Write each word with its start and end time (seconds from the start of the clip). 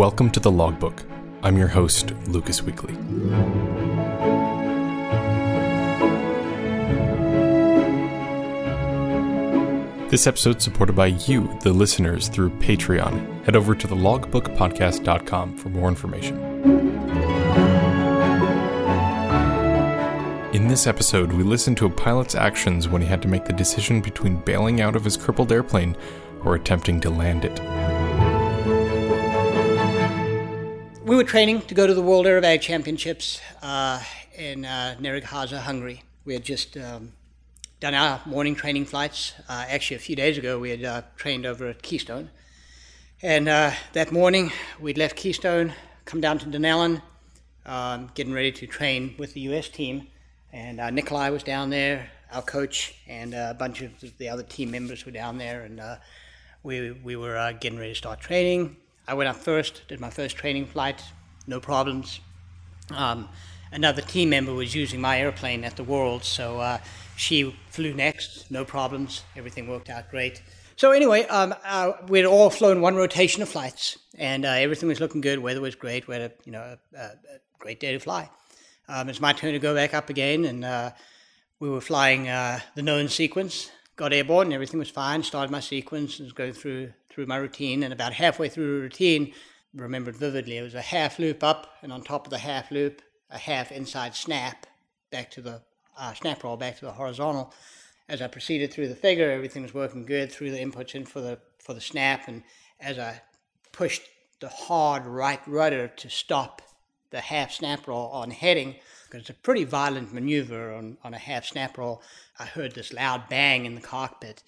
Welcome 0.00 0.30
to 0.30 0.40
the 0.40 0.50
Logbook. 0.50 1.02
I'm 1.42 1.58
your 1.58 1.68
host, 1.68 2.12
Lucas 2.26 2.62
Weakley. 2.62 2.96
This 10.08 10.26
episode 10.26 10.56
is 10.56 10.64
supported 10.64 10.96
by 10.96 11.08
you, 11.08 11.54
the 11.62 11.74
listeners, 11.74 12.28
through 12.28 12.48
Patreon. 12.60 13.44
Head 13.44 13.54
over 13.54 13.74
to 13.74 13.86
thelogbookpodcast.com 13.86 15.58
for 15.58 15.68
more 15.68 15.90
information. 15.90 16.38
In 20.54 20.66
this 20.66 20.86
episode, 20.86 21.30
we 21.30 21.42
listen 21.42 21.74
to 21.74 21.84
a 21.84 21.90
pilot's 21.90 22.34
actions 22.34 22.88
when 22.88 23.02
he 23.02 23.08
had 23.08 23.20
to 23.20 23.28
make 23.28 23.44
the 23.44 23.52
decision 23.52 24.00
between 24.00 24.36
bailing 24.36 24.80
out 24.80 24.96
of 24.96 25.04
his 25.04 25.18
crippled 25.18 25.52
airplane 25.52 25.94
or 26.42 26.54
attempting 26.54 27.02
to 27.02 27.10
land 27.10 27.44
it. 27.44 27.60
We 31.10 31.16
were 31.16 31.24
training 31.24 31.62
to 31.62 31.74
go 31.74 31.88
to 31.88 31.92
the 31.92 32.02
World 32.02 32.26
Aerobatic 32.26 32.60
Championships 32.60 33.40
uh, 33.62 34.00
in 34.32 34.64
uh, 34.64 34.94
Nyíregyháza, 35.00 35.58
Hungary. 35.58 36.04
We 36.24 36.34
had 36.34 36.44
just 36.44 36.76
um, 36.76 37.14
done 37.80 37.94
our 37.94 38.20
morning 38.26 38.54
training 38.54 38.84
flights. 38.84 39.32
Uh, 39.48 39.64
actually, 39.68 39.96
a 39.96 39.98
few 39.98 40.14
days 40.14 40.38
ago, 40.38 40.60
we 40.60 40.70
had 40.70 40.84
uh, 40.84 41.02
trained 41.16 41.46
over 41.46 41.66
at 41.66 41.82
Keystone. 41.82 42.30
And 43.22 43.48
uh, 43.48 43.72
that 43.92 44.12
morning, 44.12 44.52
we'd 44.78 44.98
left 44.98 45.16
Keystone, 45.16 45.74
come 46.04 46.20
down 46.20 46.38
to 46.38 46.46
Dunnellon, 46.46 47.02
um, 47.66 48.12
getting 48.14 48.32
ready 48.32 48.52
to 48.52 48.68
train 48.68 49.16
with 49.18 49.34
the 49.34 49.40
U.S. 49.50 49.68
team. 49.68 50.06
And 50.52 50.78
uh, 50.78 50.90
Nikolai 50.90 51.30
was 51.30 51.42
down 51.42 51.70
there, 51.70 52.08
our 52.30 52.42
coach, 52.42 52.94
and 53.08 53.34
a 53.34 53.56
bunch 53.58 53.82
of 53.82 53.90
the 54.18 54.28
other 54.28 54.44
team 54.44 54.70
members 54.70 55.04
were 55.04 55.10
down 55.10 55.38
there. 55.38 55.62
And 55.62 55.82
we, 56.62 56.92
we 56.92 57.16
were 57.16 57.52
getting 57.58 57.80
ready 57.80 57.94
to 57.94 57.98
start 57.98 58.20
training. 58.20 58.76
I 59.10 59.14
went 59.14 59.28
up 59.28 59.38
first, 59.38 59.82
did 59.88 59.98
my 59.98 60.08
first 60.08 60.36
training 60.36 60.66
flight, 60.66 61.02
no 61.48 61.58
problems. 61.58 62.20
Um, 62.94 63.28
another 63.72 64.02
team 64.02 64.30
member 64.30 64.54
was 64.54 64.72
using 64.72 65.00
my 65.00 65.18
airplane 65.18 65.64
at 65.64 65.74
the 65.74 65.82
World, 65.82 66.22
so 66.22 66.60
uh, 66.60 66.78
she 67.16 67.56
flew 67.70 67.92
next, 67.92 68.52
no 68.52 68.64
problems. 68.64 69.24
Everything 69.34 69.66
worked 69.66 69.90
out 69.90 70.08
great. 70.12 70.40
So 70.76 70.92
anyway, 70.92 71.24
um, 71.24 71.52
uh, 71.64 71.94
we'd 72.06 72.24
all 72.24 72.50
flown 72.50 72.80
one 72.82 72.94
rotation 72.94 73.42
of 73.42 73.48
flights, 73.48 73.98
and 74.16 74.44
uh, 74.44 74.50
everything 74.50 74.88
was 74.88 75.00
looking 75.00 75.20
good. 75.20 75.40
Weather 75.40 75.60
was 75.60 75.74
great. 75.74 76.06
We 76.06 76.14
had 76.14 76.30
a 76.30 76.32
you 76.44 76.52
know 76.52 76.76
a, 76.96 77.00
a 77.00 77.10
great 77.58 77.80
day 77.80 77.90
to 77.90 77.98
fly. 77.98 78.30
Um, 78.86 79.08
it's 79.08 79.20
my 79.20 79.32
turn 79.32 79.54
to 79.54 79.58
go 79.58 79.74
back 79.74 79.92
up 79.92 80.08
again, 80.08 80.44
and 80.44 80.64
uh, 80.64 80.92
we 81.58 81.68
were 81.68 81.80
flying 81.80 82.28
uh, 82.28 82.60
the 82.76 82.82
known 82.82 83.08
sequence. 83.08 83.72
Got 84.00 84.14
airborne, 84.14 84.46
and 84.46 84.54
everything 84.54 84.78
was 84.78 84.88
fine. 84.88 85.22
Started 85.22 85.52
my 85.52 85.60
sequence 85.60 86.18
and 86.18 86.24
was 86.24 86.32
going 86.32 86.54
through 86.54 86.94
through 87.10 87.26
my 87.26 87.36
routine. 87.36 87.82
And 87.82 87.92
about 87.92 88.14
halfway 88.14 88.48
through 88.48 88.76
the 88.76 88.80
routine, 88.80 89.34
remembered 89.74 90.16
vividly, 90.16 90.56
it 90.56 90.62
was 90.62 90.72
a 90.72 90.80
half 90.80 91.18
loop 91.18 91.44
up, 91.44 91.74
and 91.82 91.92
on 91.92 92.00
top 92.00 92.26
of 92.26 92.30
the 92.30 92.38
half 92.38 92.70
loop, 92.70 93.02
a 93.28 93.36
half 93.36 93.70
inside 93.70 94.14
snap 94.14 94.66
back 95.10 95.30
to 95.32 95.42
the 95.42 95.60
uh, 95.98 96.14
snap 96.14 96.42
roll 96.42 96.56
back 96.56 96.78
to 96.78 96.86
the 96.86 96.92
horizontal. 96.92 97.52
As 98.08 98.22
I 98.22 98.26
proceeded 98.28 98.72
through 98.72 98.88
the 98.88 98.96
figure, 98.96 99.30
everything 99.30 99.62
was 99.62 99.74
working 99.74 100.06
good. 100.06 100.32
Threw 100.32 100.50
the 100.50 100.56
inputs 100.56 100.94
in 100.94 101.04
for 101.04 101.20
the 101.20 101.38
for 101.58 101.74
the 101.74 101.80
snap, 101.82 102.26
and 102.26 102.42
as 102.80 102.98
I 102.98 103.20
pushed 103.70 104.04
the 104.40 104.48
hard 104.48 105.04
right 105.04 105.46
rudder 105.46 105.88
to 105.88 106.08
stop 106.08 106.62
the 107.10 107.20
half 107.20 107.52
snap 107.52 107.86
roll 107.86 108.08
on 108.08 108.30
heading, 108.30 108.76
because 109.10 109.22
it's 109.28 109.30
a 109.30 109.42
pretty 109.42 109.64
violent 109.64 110.12
maneuver 110.12 110.72
on, 110.72 110.96
on 111.02 111.14
a 111.14 111.18
half 111.18 111.44
snap 111.44 111.76
roll, 111.76 112.02
I 112.38 112.44
heard 112.44 112.74
this 112.74 112.92
loud 112.92 113.28
bang 113.28 113.66
in 113.66 113.74
the 113.74 113.80
cockpit, 113.80 114.42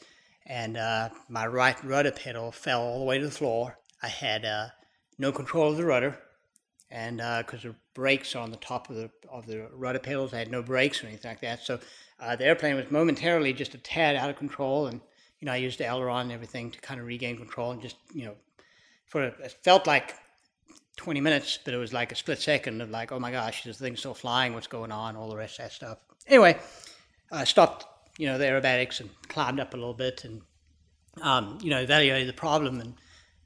and 0.47 0.77
uh, 0.77 1.09
my 1.29 1.47
right 1.47 1.83
rudder 1.85 2.13
pedal 2.13 2.53
fell 2.53 2.81
all 2.81 3.01
the 3.01 3.05
way 3.05 3.19
to 3.19 3.25
the 3.25 3.33
floor. 3.33 3.79
I 4.03 4.09
had 4.09 4.45
uh, 4.45 4.69
no 5.19 5.33
control 5.33 5.71
of 5.71 5.77
the 5.77 5.85
rudder, 5.85 6.19
and 6.91 7.17
because 7.17 7.65
uh, 7.65 7.69
the 7.69 7.75
brakes 7.95 8.37
are 8.37 8.43
on 8.43 8.51
the 8.51 8.57
top 8.57 8.89
of 8.89 8.97
the 8.97 9.11
of 9.31 9.47
the 9.47 9.69
rudder 9.75 9.99
pedals, 9.99 10.33
I 10.33 10.39
had 10.39 10.51
no 10.51 10.63
brakes 10.63 11.03
or 11.03 11.09
anything 11.09 11.31
like 11.31 11.41
that. 11.41 11.65
So 11.65 11.81
uh, 12.21 12.37
the 12.37 12.45
airplane 12.45 12.77
was 12.77 12.91
momentarily 12.91 13.53
just 13.53 13.75
a 13.75 13.79
tad 13.79 14.15
out 14.15 14.31
of 14.31 14.37
control, 14.37 14.87
and 14.87 15.01
you 15.41 15.47
know 15.47 15.53
I 15.53 15.57
used 15.57 15.79
the 15.79 15.87
aileron 15.87 16.23
and 16.23 16.33
everything 16.33 16.71
to 16.71 16.81
kind 16.81 17.01
of 17.01 17.07
regain 17.07 17.37
control, 17.37 17.73
and 17.73 17.83
just 17.83 17.97
you 18.15 18.27
know 18.27 18.35
for 19.07 19.25
it 19.25 19.57
felt 19.65 19.89
like 19.89 20.15
20 20.97 21.21
minutes, 21.21 21.59
but 21.65 21.75
it 21.75 21.79
was 21.79 21.93
like 21.93 22.13
a 22.13 22.15
split 22.15 22.41
second 22.41 22.81
of 22.81 22.91
like, 22.91 23.13
oh 23.13 23.19
my 23.19 23.31
gosh, 23.31 23.65
this 23.65 23.79
thing's 23.79 24.01
still 24.01 24.15
flying, 24.15 24.55
what's 24.55 24.67
going 24.67 24.93
on, 24.93 25.17
all 25.17 25.29
the 25.29 25.37
rest 25.37 25.59
of 25.59 25.65
that 25.65 25.73
stuff. 25.73 25.99
Anyway, 26.27 26.59
I 27.31 27.45
stopped, 27.45 27.87
you 28.19 28.27
know, 28.27 28.39
the 28.39 28.45
aerobatics 28.45 29.01
and 29.01 29.11
climbed 29.29 29.61
up 29.61 29.75
a 29.75 29.77
little 29.77 29.95
bit 29.95 30.25
and, 30.25 30.43
um, 31.23 31.59
you 31.63 31.71
know, 31.71 31.81
evaluated 31.81 32.29
the 32.29 32.35
problem 32.35 32.81
and 32.81 32.95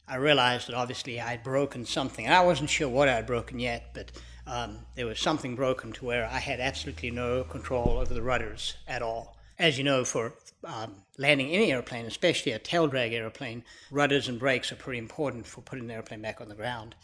I 0.09 0.17
realized 0.17 0.69
that 0.69 0.75
obviously 0.75 1.21
I 1.21 1.31
had 1.31 1.43
broken 1.43 1.85
something. 1.85 2.25
And 2.25 2.35
I 2.35 2.45
wasn't 2.45 2.71
sure 2.71 2.89
what 2.89 3.09
I 3.09 3.15
had 3.15 3.27
broken 3.27 3.59
yet, 3.59 3.91
but 3.93 4.13
um, 4.47 4.79
there 4.95 5.07
was 5.07 5.19
something 5.19 5.57
broken 5.57 5.93
to 5.93 6.05
where 6.05 6.27
I 6.27 6.39
had 6.39 6.61
absolutely 6.61 7.11
no 7.11 7.43
control 7.43 7.99
over 8.01 8.15
the 8.15 8.23
rudders 8.23 8.75
at 8.87 9.03
all. 9.03 9.37
As 9.59 9.79
you 9.79 9.85
know, 9.85 10.05
for 10.05 10.35
um, 10.65 10.97
landing 11.19 11.51
any 11.51 11.73
airplane, 11.73 12.07
especially 12.07 12.53
a 12.53 12.59
tail 12.59 12.87
drag 12.87 13.13
airplane, 13.13 13.65
rudders 13.91 14.29
and 14.29 14.39
brakes 14.39 14.71
are 14.71 14.77
pretty 14.77 14.99
important 14.99 15.47
for 15.47 15.63
putting 15.63 15.87
the 15.89 15.95
airplane 15.95 16.21
back 16.21 16.41
on 16.41 16.49
the 16.49 16.55
ground. 16.55 16.95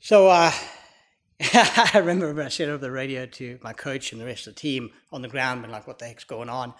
So 0.00 0.28
uh, 0.28 0.52
I 1.40 1.90
remember 1.94 2.32
when 2.32 2.46
I 2.46 2.48
said 2.48 2.68
over 2.68 2.78
the 2.78 2.90
radio 2.90 3.26
to 3.26 3.58
my 3.62 3.72
coach 3.72 4.12
and 4.12 4.20
the 4.20 4.26
rest 4.26 4.46
of 4.46 4.54
the 4.54 4.60
team 4.60 4.90
on 5.12 5.22
the 5.22 5.28
ground, 5.28 5.64
and 5.64 5.72
like, 5.72 5.86
what 5.86 5.98
the 5.98 6.06
heck's 6.06 6.24
going 6.24 6.48
on? 6.48 6.74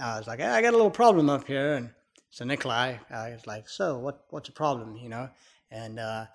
I 0.00 0.18
was 0.18 0.26
like, 0.26 0.40
I 0.40 0.60
got 0.60 0.74
a 0.74 0.76
little 0.76 0.90
problem 0.90 1.30
up 1.30 1.46
here, 1.46 1.74
and 1.74 1.90
so 2.30 2.44
Nikolai 2.44 2.96
uh, 3.10 3.30
was 3.32 3.46
like, 3.46 3.66
"So 3.66 3.98
what? 3.98 4.24
What's 4.28 4.48
the 4.48 4.52
problem?" 4.52 4.96
You 4.96 5.08
know, 5.08 5.30
and 5.70 5.98
uh, 5.98 6.26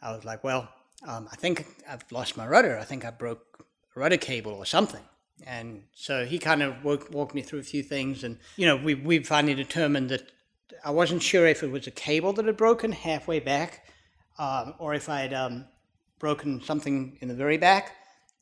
I 0.00 0.12
was 0.12 0.24
like, 0.24 0.44
"Well, 0.44 0.68
um, 1.06 1.28
I 1.32 1.36
think 1.36 1.66
I've 1.88 2.04
lost 2.12 2.36
my 2.36 2.46
rudder. 2.46 2.78
I 2.78 2.84
think 2.84 3.04
I 3.04 3.10
broke 3.10 3.66
a 3.96 3.98
rudder 3.98 4.16
cable 4.16 4.52
or 4.52 4.64
something." 4.64 5.02
And 5.44 5.84
so 5.94 6.24
he 6.24 6.38
kind 6.38 6.62
of 6.62 6.84
walked, 6.84 7.10
walked 7.10 7.34
me 7.34 7.42
through 7.42 7.60
a 7.60 7.64
few 7.64 7.82
things, 7.82 8.22
and 8.22 8.38
you 8.56 8.64
know, 8.64 8.76
we 8.76 8.94
we 8.94 9.24
finally 9.24 9.54
determined 9.54 10.08
that 10.10 10.30
I 10.84 10.92
wasn't 10.92 11.22
sure 11.22 11.46
if 11.46 11.64
it 11.64 11.72
was 11.72 11.88
a 11.88 11.90
cable 11.90 12.32
that 12.34 12.44
had 12.44 12.56
broken 12.56 12.92
halfway 12.92 13.40
back, 13.40 13.84
um, 14.40 14.74
or 14.78 14.94
if 14.94 15.10
I 15.10 15.20
had 15.20 15.34
um, 15.34 15.66
broken 16.18 16.62
something 16.62 17.18
in 17.20 17.28
the 17.28 17.34
very 17.34 17.58
back, 17.58 17.92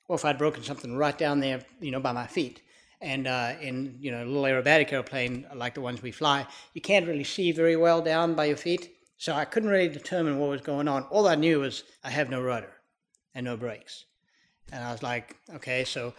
or 0.07 0.15
if 0.15 0.25
I'd 0.25 0.39
broken 0.39 0.63
something 0.63 0.97
right 0.97 1.19
down 1.19 1.41
there, 1.41 1.61
you 1.81 1.91
know, 1.91 1.99
by 1.99 2.13
my 2.13 2.27
feet. 2.27 2.63
And 3.01 3.27
uh, 3.27 3.55
in 3.61 3.97
you 4.01 4.11
know 4.13 4.25
a 4.25 4.27
little 4.27 4.45
aerobatic 4.45 4.93
airplane 4.93 5.47
like 5.55 5.75
the 5.75 5.81
ones 5.81 6.01
we 6.01 6.13
fly, 6.13 6.47
you 6.73 6.81
can't 6.81 7.07
really 7.07 7.25
see 7.25 7.53
very 7.53 7.77
well 7.77 8.01
down 8.01 8.35
by 8.35 8.47
your 8.47 8.57
feet. 8.57 8.95
So 9.19 9.35
I 9.35 9.45
couldn't 9.45 9.69
really 9.69 9.89
determine 9.89 10.39
what 10.39 10.51
was 10.51 10.61
going 10.61 10.87
on. 10.87 11.03
All 11.05 11.27
I 11.27 11.35
knew 11.35 11.61
was 11.61 11.83
I 12.05 12.11
have 12.11 12.31
no 12.31 12.41
rudder 12.41 12.73
and 13.35 13.45
no 13.45 13.57
brakes. 13.57 14.05
And 14.73 14.85
I 14.85 14.93
was 14.93 15.03
like, 15.03 15.37
okay, 15.57 15.85
so. 15.85 16.15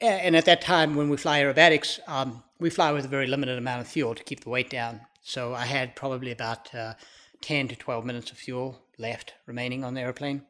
And 0.00 0.36
at 0.36 0.44
that 0.44 0.60
time, 0.60 0.96
when 0.96 1.08
we 1.08 1.16
fly 1.16 1.40
aerobatics, 1.40 1.98
um, 2.08 2.42
we 2.58 2.68
fly 2.68 2.92
with 2.92 3.04
a 3.04 3.08
very 3.08 3.26
limited 3.26 3.58
amount 3.58 3.80
of 3.80 3.86
fuel 3.88 4.14
to 4.14 4.22
keep 4.22 4.40
the 4.40 4.50
weight 4.50 4.68
down. 4.68 5.00
So 5.22 5.54
I 5.54 5.64
had 5.64 5.96
probably 5.96 6.30
about 6.30 6.74
uh, 6.74 6.94
10 7.40 7.68
to 7.68 7.76
12 7.76 8.04
minutes 8.04 8.30
of 8.30 8.36
fuel 8.36 8.83
left 8.98 9.34
remaining 9.46 9.84
on 9.84 9.94
the 9.94 10.00
airplane. 10.00 10.42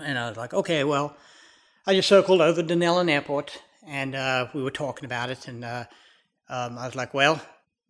And 0.00 0.18
I 0.18 0.28
was 0.28 0.36
like, 0.36 0.54
okay, 0.54 0.84
well, 0.84 1.16
I 1.86 1.94
just 1.94 2.08
circled 2.08 2.40
over 2.40 2.62
Dunnellon 2.62 3.10
Airport 3.10 3.60
and 3.88 4.14
uh, 4.14 4.48
we 4.52 4.62
were 4.62 4.70
talking 4.70 5.06
about 5.06 5.30
it, 5.30 5.48
and 5.48 5.64
uh, 5.64 5.84
um, 6.48 6.78
I 6.78 6.86
was 6.86 6.94
like, 6.94 7.14
well, 7.14 7.40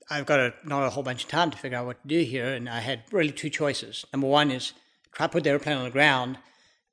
I've 0.09 0.27
got 0.27 0.41
a, 0.41 0.55
not 0.65 0.87
a 0.87 0.91
whole 0.91 1.03
bunch 1.03 1.25
of 1.25 1.31
time 1.31 1.51
to 1.51 1.59
figure 1.59 1.77
out 1.77 1.87
what 1.87 2.01
to 2.03 2.09
do 2.09 2.21
here, 2.21 2.47
and 2.47 2.69
I 2.69 2.81
had 2.81 3.03
really 3.11 3.33
two 3.33 3.51
choices. 3.51 4.05
Number 4.13 4.29
one 4.29 4.51
is 4.51 4.73
try 5.13 5.27
to 5.27 5.33
put 5.33 5.45
the 5.45 5.51
airplane 5.51 5.77
on 5.77 5.85
the 5.85 5.91
ground, 5.91 6.39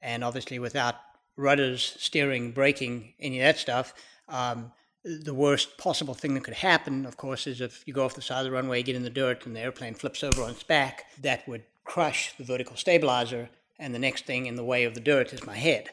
and 0.01 0.23
obviously 0.23 0.59
without 0.59 0.95
rudders, 1.37 1.95
steering, 1.99 2.51
braking, 2.51 3.13
any 3.19 3.39
of 3.39 3.43
that 3.45 3.59
stuff. 3.59 3.93
Um, 4.27 4.71
the 5.03 5.35
worst 5.35 5.77
possible 5.77 6.15
thing 6.15 6.33
that 6.33 6.43
could 6.43 6.55
happen, 6.55 7.05
of 7.05 7.15
course, 7.15 7.45
is 7.45 7.61
if 7.61 7.83
you 7.85 7.93
go 7.93 8.05
off 8.05 8.15
the 8.15 8.21
side 8.23 8.39
of 8.39 8.45
the 8.45 8.51
runway, 8.51 8.81
get 8.81 8.95
in 8.95 9.03
the 9.03 9.09
dirt, 9.09 9.45
and 9.45 9.55
the 9.55 9.59
airplane 9.59 9.93
flips 9.93 10.23
over 10.23 10.41
on 10.41 10.49
its 10.49 10.63
back. 10.63 11.05
That 11.21 11.47
would 11.47 11.63
crush 11.85 12.33
the 12.37 12.43
vertical 12.43 12.75
stabilizer, 12.75 13.49
and 13.79 13.95
the 13.95 13.99
next 13.99 14.25
thing 14.25 14.45
in 14.45 14.55
the 14.55 14.63
way 14.63 14.83
of 14.83 14.93
the 14.93 14.99
dirt 14.99 15.31
is 15.31 15.45
my 15.45 15.55
head 15.55 15.89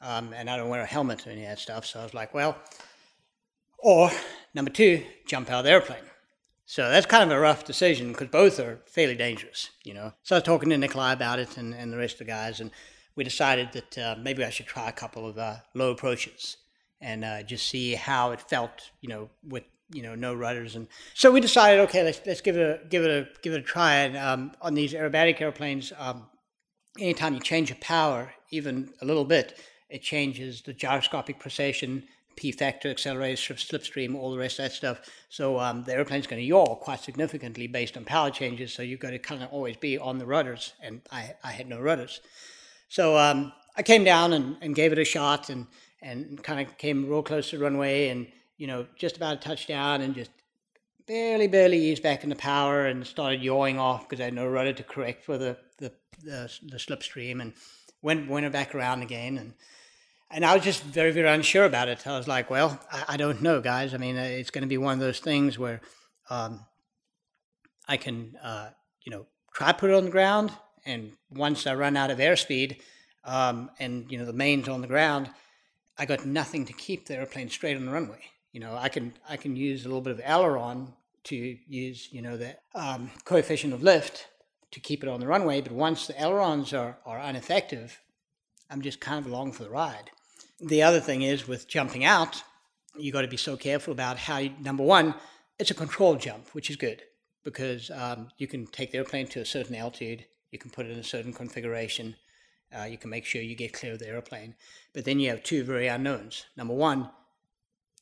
um, 0.00 0.32
and 0.32 0.48
I 0.48 0.56
don't 0.56 0.68
wear 0.68 0.82
a 0.82 0.86
helmet 0.86 1.26
or 1.26 1.30
any 1.30 1.42
of 1.42 1.48
that 1.48 1.58
stuff. 1.58 1.86
So 1.86 2.00
I 2.00 2.04
was 2.04 2.14
like, 2.14 2.34
well, 2.34 2.56
or 3.78 4.10
number 4.54 4.70
two, 4.70 5.04
jump 5.26 5.50
out 5.50 5.60
of 5.60 5.64
the 5.64 5.70
airplane. 5.70 6.02
So 6.66 6.88
that's 6.88 7.06
kind 7.06 7.24
of 7.24 7.36
a 7.36 7.40
rough 7.40 7.64
decision 7.64 8.12
because 8.12 8.28
both 8.28 8.60
are 8.60 8.80
fairly 8.86 9.14
dangerous, 9.14 9.70
you 9.84 9.94
know. 9.94 10.12
So 10.22 10.36
I 10.36 10.38
was 10.38 10.44
talking 10.44 10.68
to 10.70 10.78
Nikolai 10.78 11.12
about 11.12 11.38
it 11.38 11.56
and, 11.56 11.74
and 11.74 11.92
the 11.92 11.96
rest 11.96 12.14
of 12.14 12.18
the 12.18 12.24
guys, 12.26 12.60
and 12.60 12.70
we 13.16 13.24
decided 13.24 13.72
that 13.72 13.98
uh, 13.98 14.16
maybe 14.20 14.44
I 14.44 14.50
should 14.50 14.66
try 14.66 14.88
a 14.88 14.92
couple 14.92 15.26
of 15.26 15.38
uh, 15.38 15.56
low 15.74 15.90
approaches 15.90 16.58
and 17.00 17.24
uh, 17.24 17.42
just 17.42 17.68
see 17.68 17.94
how 17.94 18.32
it 18.32 18.40
felt, 18.40 18.90
you 19.00 19.08
know, 19.08 19.30
with 19.42 19.64
you 19.90 20.02
know 20.02 20.14
no 20.14 20.34
rudders. 20.34 20.76
And 20.76 20.88
so 21.14 21.30
we 21.30 21.40
decided, 21.40 21.80
okay, 21.80 22.02
let's 22.02 22.20
let's 22.26 22.40
give 22.40 22.56
it 22.56 22.62
a 22.62 22.88
give 22.88 23.04
it 23.04 23.10
a 23.10 23.28
give 23.42 23.52
it 23.52 23.60
a 23.60 23.62
try. 23.62 23.94
And 23.94 24.16
um, 24.16 24.52
on 24.60 24.74
these 24.74 24.92
aerobatic 24.92 25.40
airplanes, 25.40 25.92
um, 25.98 26.26
anytime 26.98 27.34
you 27.34 27.40
change 27.40 27.70
your 27.70 27.78
power 27.80 28.32
even 28.50 28.90
a 29.00 29.04
little 29.04 29.24
bit, 29.24 29.58
it 29.88 30.02
changes 30.02 30.62
the 30.62 30.72
gyroscopic 30.72 31.38
precession, 31.38 32.04
P 32.36 32.52
factor, 32.52 32.88
accelerator, 32.88 33.54
slipstream, 33.54 34.14
all 34.14 34.30
the 34.30 34.38
rest 34.38 34.58
of 34.58 34.64
that 34.64 34.72
stuff. 34.72 35.00
So 35.28 35.58
um, 35.58 35.84
the 35.84 35.94
airplane's 35.94 36.26
going 36.26 36.40
to 36.40 36.46
yaw 36.46 36.76
quite 36.76 37.00
significantly 37.00 37.66
based 37.66 37.96
on 37.96 38.04
power 38.04 38.30
changes. 38.30 38.72
So 38.72 38.82
you've 38.82 39.00
got 39.00 39.10
to 39.10 39.18
kind 39.18 39.42
of 39.42 39.50
always 39.50 39.76
be 39.76 39.98
on 39.98 40.18
the 40.18 40.26
rudders, 40.26 40.74
and 40.82 41.00
I, 41.10 41.34
I 41.42 41.52
had 41.52 41.68
no 41.68 41.80
rudders. 41.80 42.20
So 42.88 43.18
um, 43.18 43.52
I 43.76 43.82
came 43.82 44.04
down 44.04 44.32
and, 44.32 44.56
and 44.62 44.74
gave 44.74 44.92
it 44.92 44.98
a 44.98 45.04
shot 45.04 45.50
and, 45.50 45.66
and 46.00 46.42
kind 46.42 46.66
of 46.66 46.78
came 46.78 47.06
real 47.06 47.22
close 47.22 47.50
to 47.50 47.58
the 47.58 47.64
runway 47.64 48.08
and, 48.08 48.26
you 48.58 48.66
know, 48.66 48.86
just 48.96 49.16
about 49.16 49.36
a 49.36 49.40
touchdown 49.40 50.02
and 50.02 50.14
just 50.14 50.30
barely, 51.06 51.46
barely 51.48 51.78
eased 51.78 52.02
back 52.02 52.22
into 52.24 52.36
power 52.36 52.86
and 52.86 53.06
started 53.06 53.42
yawing 53.42 53.78
off 53.78 54.08
because 54.08 54.20
I 54.20 54.24
had 54.24 54.34
no 54.34 54.46
rudder 54.46 54.74
to 54.74 54.82
correct 54.82 55.24
for 55.24 55.38
the, 55.38 55.56
the, 55.78 55.92
the, 56.22 56.52
the 56.66 56.76
slipstream 56.76 57.40
and 57.40 57.54
went, 58.02 58.28
went 58.28 58.52
back 58.52 58.74
around 58.74 59.02
again. 59.02 59.38
And, 59.38 59.54
and 60.30 60.44
I 60.44 60.54
was 60.54 60.64
just 60.64 60.82
very, 60.82 61.12
very 61.12 61.28
unsure 61.28 61.64
about 61.64 61.88
it. 61.88 62.06
I 62.06 62.18
was 62.18 62.28
like, 62.28 62.50
well, 62.50 62.78
I, 62.92 63.04
I 63.10 63.16
don't 63.16 63.40
know, 63.40 63.60
guys. 63.60 63.94
I 63.94 63.96
mean, 63.96 64.16
it's 64.16 64.50
going 64.50 64.62
to 64.62 64.68
be 64.68 64.76
one 64.76 64.94
of 64.94 65.00
those 65.00 65.20
things 65.20 65.58
where 65.58 65.80
um, 66.28 66.60
I 67.86 67.96
can, 67.96 68.36
uh, 68.42 68.70
you 69.04 69.12
know, 69.12 69.26
try 69.54 69.68
to 69.72 69.78
put 69.78 69.90
it 69.90 69.94
on 69.94 70.04
the 70.04 70.10
ground. 70.10 70.52
And 70.84 71.12
once 71.30 71.66
I 71.66 71.74
run 71.74 71.96
out 71.96 72.10
of 72.10 72.18
airspeed 72.18 72.80
um, 73.24 73.70
and, 73.78 74.10
you 74.10 74.18
know, 74.18 74.26
the 74.26 74.32
main's 74.32 74.68
on 74.68 74.82
the 74.82 74.88
ground, 74.88 75.30
I 75.96 76.06
got 76.06 76.26
nothing 76.26 76.66
to 76.66 76.72
keep 76.72 77.06
the 77.06 77.16
airplane 77.16 77.48
straight 77.48 77.76
on 77.76 77.86
the 77.86 77.92
runway. 77.92 78.20
You 78.52 78.60
know, 78.60 78.76
I 78.76 78.88
can 78.88 79.12
I 79.28 79.36
can 79.36 79.56
use 79.56 79.84
a 79.84 79.88
little 79.88 80.00
bit 80.00 80.12
of 80.12 80.20
aileron 80.24 80.94
to 81.24 81.36
use, 81.36 82.08
you 82.10 82.22
know, 82.22 82.36
the 82.36 82.56
um, 82.74 83.10
coefficient 83.24 83.72
of 83.72 83.82
lift 83.82 84.28
to 84.70 84.80
keep 84.80 85.02
it 85.02 85.08
on 85.08 85.20
the 85.20 85.26
runway. 85.26 85.60
But 85.60 85.72
once 85.72 86.06
the 86.06 86.20
ailerons 86.20 86.72
are, 86.72 86.98
are 87.04 87.18
ineffective, 87.18 88.00
I'm 88.70 88.82
just 88.82 89.00
kind 89.00 89.24
of 89.24 89.30
along 89.30 89.52
for 89.52 89.64
the 89.64 89.70
ride. 89.70 90.10
The 90.60 90.82
other 90.82 91.00
thing 91.00 91.22
is 91.22 91.46
with 91.46 91.68
jumping 91.68 92.04
out, 92.04 92.42
you 92.96 93.12
got 93.12 93.22
to 93.22 93.28
be 93.28 93.36
so 93.36 93.56
careful 93.56 93.92
about 93.92 94.18
how, 94.18 94.38
you, 94.38 94.52
number 94.60 94.82
one, 94.82 95.14
it's 95.58 95.70
a 95.70 95.74
controlled 95.74 96.20
jump, 96.20 96.48
which 96.52 96.70
is 96.70 96.76
good 96.76 97.02
because 97.44 97.90
um, 97.90 98.28
you 98.36 98.46
can 98.46 98.66
take 98.66 98.92
the 98.92 98.98
airplane 98.98 99.26
to 99.28 99.40
a 99.40 99.44
certain 99.44 99.74
altitude, 99.74 100.24
you 100.50 100.58
can 100.58 100.70
put 100.70 100.86
it 100.86 100.92
in 100.92 100.98
a 100.98 101.04
certain 101.04 101.32
configuration, 101.32 102.14
uh, 102.78 102.84
you 102.84 102.98
can 102.98 103.08
make 103.08 103.24
sure 103.24 103.40
you 103.40 103.54
get 103.54 103.72
clear 103.72 103.92
of 103.92 103.98
the 103.98 104.08
airplane. 104.08 104.54
But 104.92 105.04
then 105.04 105.18
you 105.18 105.30
have 105.30 105.42
two 105.42 105.64
very 105.64 105.86
unknowns. 105.86 106.44
Number 106.56 106.74
one, 106.74 107.08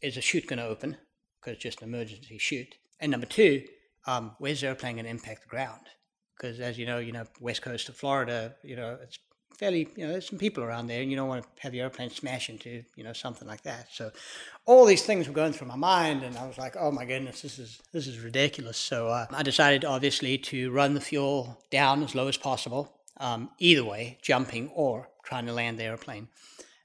is 0.03 0.17
a 0.17 0.21
chute 0.21 0.47
going 0.47 0.59
to 0.59 0.67
open? 0.67 0.97
Because 1.41 1.55
it's 1.55 1.63
just 1.63 1.83
an 1.83 1.89
emergency 1.89 2.39
chute. 2.39 2.77
And 3.01 3.11
number 3.11 3.27
two, 3.27 3.65
um, 4.07 4.33
where's 4.39 4.61
the 4.61 4.69
airplane 4.69 4.97
going 4.97 5.05
to 5.05 5.11
impact 5.11 5.43
the 5.43 5.49
ground? 5.49 5.83
Because 6.37 6.61
as 6.61 6.79
you 6.79 6.87
know, 6.87 6.99
you 6.99 7.13
know, 7.13 7.25
west 7.41 7.63
coast 7.63 7.89
of 7.89 7.97
Florida, 7.97 8.55
you 8.63 8.77
know, 8.77 8.99
it's 9.03 9.19
fairly, 9.57 9.89
you 9.97 10.05
know, 10.05 10.13
there's 10.13 10.29
some 10.29 10.39
people 10.39 10.63
around 10.63 10.87
there, 10.87 11.01
and 11.01 11.11
you 11.11 11.17
don't 11.17 11.29
want 11.29 11.43
to 11.43 11.63
have 11.63 11.75
your 11.75 11.85
airplane 11.85 12.11
smash 12.11 12.51
into, 12.51 12.83
you 12.95 13.05
know, 13.05 13.13
something 13.13 13.49
like 13.49 13.63
that. 13.63 13.89
So, 13.93 14.11
all 14.67 14.85
these 14.85 15.05
things 15.05 15.27
were 15.27 15.35
going 15.35 15.53
through 15.53 15.69
my 15.69 15.77
mind, 15.77 16.23
and 16.23 16.37
I 16.37 16.47
was 16.47 16.59
like, 16.59 16.77
oh 16.79 16.91
my 16.91 17.05
goodness, 17.05 17.41
this 17.41 17.59
is 17.59 17.81
this 17.93 18.07
is 18.07 18.21
ridiculous. 18.21 18.77
So, 18.77 19.09
uh, 19.09 19.27
I 19.31 19.43
decided, 19.43 19.85
obviously, 19.85 20.39
to 20.39 20.71
run 20.71 20.95
the 20.95 21.01
fuel 21.01 21.59
down 21.71 22.03
as 22.03 22.15
low 22.15 22.29
as 22.29 22.37
possible, 22.37 22.93
um, 23.19 23.51
either 23.59 23.85
way, 23.85 24.19
jumping 24.23 24.71
or 24.75 25.09
trying 25.25 25.47
to 25.47 25.53
land 25.53 25.79
the 25.79 25.85
airplane. 25.85 26.29